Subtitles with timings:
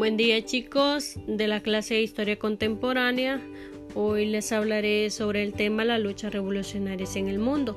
[0.00, 3.38] Buen día chicos de la clase de Historia Contemporánea.
[3.94, 7.76] Hoy les hablaré sobre el tema la lucha revolucionarias en el mundo.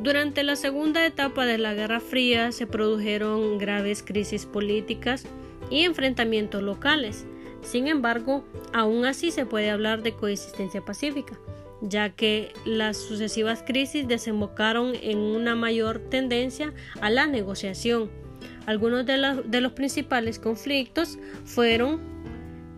[0.00, 5.24] Durante la segunda etapa de la Guerra Fría se produjeron graves crisis políticas
[5.70, 7.26] y enfrentamientos locales.
[7.62, 8.42] Sin embargo,
[8.72, 11.38] aún así se puede hablar de coexistencia pacífica,
[11.80, 18.10] ya que las sucesivas crisis desembocaron en una mayor tendencia a la negociación
[18.66, 22.00] algunos de, los principales conflictos fueron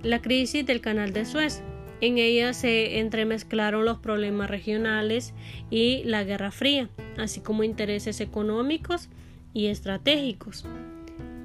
[0.02, 1.62] la crisis del canal de Suez.
[2.00, 5.34] En ella se entremezclaron los problemas regionales
[5.70, 9.08] y la Guerra Fría, así como intereses económicos
[9.54, 10.64] y estratégicos.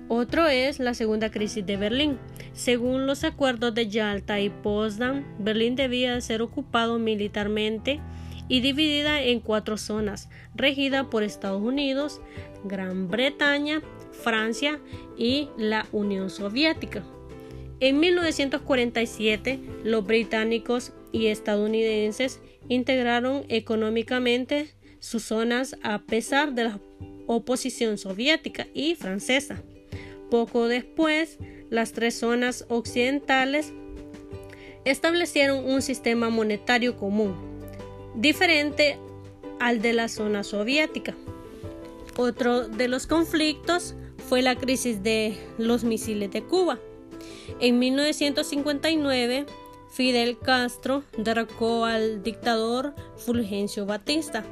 [0.09, 2.17] Otro es la segunda crisis de Berlín.
[2.53, 7.99] Según los acuerdos de Yalta y Potsdam, Berlín debía ser ocupado militarmente
[8.47, 12.21] y dividida en cuatro zonas, regida por Estados Unidos,
[12.63, 14.79] Gran Bretaña, Francia
[15.17, 17.03] y la Unión Soviética.
[17.79, 26.79] En 1947, los británicos y estadounidenses integraron económicamente sus zonas a pesar de la
[27.27, 29.61] oposición soviética y francesa.
[30.31, 31.37] Poco después,
[31.69, 33.73] las tres zonas occidentales
[34.85, 37.35] establecieron un sistema monetario común,
[38.17, 38.97] diferente
[39.59, 41.15] al de la zona soviética.
[42.17, 43.95] Otro de los conflictos
[44.27, 46.79] fue la crisis de los misiles de Cuba.
[47.59, 49.45] En 1959,
[49.89, 54.43] Fidel Castro derrocó al dictador Fulgencio Batista,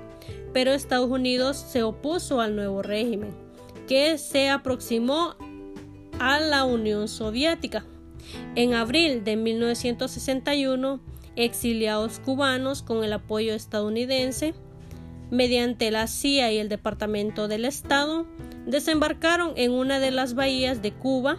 [0.54, 3.32] pero Estados Unidos se opuso al nuevo régimen,
[3.88, 5.36] que se aproximó
[6.20, 7.86] a la Unión Soviética.
[8.56, 11.00] En abril de 1961,
[11.36, 14.54] exiliados cubanos con el apoyo estadounidense,
[15.32, 18.26] mediante la CIA y el Departamento del Estado,
[18.66, 21.38] desembarcaron en una de las bahías de Cuba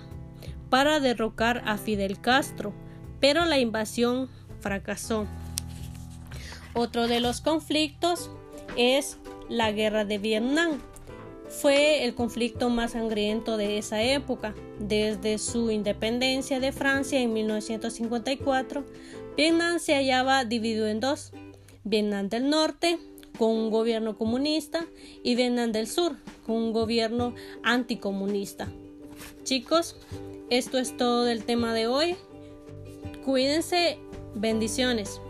[0.71, 2.73] para derrocar a Fidel Castro,
[3.21, 4.29] pero la invasión
[4.61, 5.27] fracasó.
[6.75, 8.31] Otro de los conflictos
[8.77, 9.19] es
[9.49, 10.81] la guerra de Vietnam.
[11.49, 14.55] Fue el conflicto más sangriento de esa época.
[14.79, 18.85] Desde su independencia de Francia en 1954,
[19.37, 21.33] Vietnam se hallaba dividido en dos.
[21.85, 22.99] Vietnam del Norte,
[23.39, 24.87] con un gobierno comunista,
[25.23, 26.17] y Vietnam del Sur,
[26.47, 28.69] con un gobierno anticomunista.
[29.45, 29.97] Chicos,
[30.49, 32.17] esto es todo del tema de hoy.
[33.25, 33.99] Cuídense,
[34.35, 35.21] bendiciones.